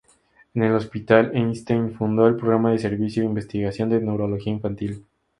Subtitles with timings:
[0.55, 5.05] En el Hospital Einstein fundó el Programa de Servicio e Investigación de Neurología Infantil.